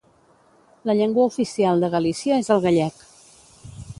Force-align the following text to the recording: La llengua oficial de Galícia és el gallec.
La 0.89 0.95
llengua 0.99 1.25
oficial 1.31 1.85
de 1.85 1.91
Galícia 1.97 2.39
és 2.45 2.51
el 2.57 2.65
gallec. 2.67 3.07